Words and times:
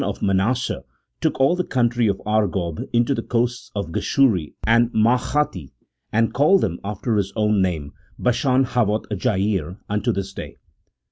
123" 0.03 0.17
of 0.17 0.35
Manasseh, 0.35 0.83
took 1.21 1.39
all 1.39 1.55
tlie 1.55 1.69
country 1.69 2.07
of 2.07 2.19
Argob 2.25 2.79
unto 2.91 3.13
the 3.13 3.21
coasts 3.21 3.69
of 3.75 3.91
Geshuri 3.91 4.55
and 4.63 4.91
Maachathi; 4.93 5.73
and 6.11 6.33
called 6.33 6.61
them 6.61 6.79
after 6.83 7.17
his 7.17 7.31
own 7.35 7.61
name, 7.61 7.93
Bashan 8.17 8.65
haToth 8.65 9.05
jair, 9.09 9.77
unto 9.87 10.11
this 10.11 10.33
day." 10.33 10.57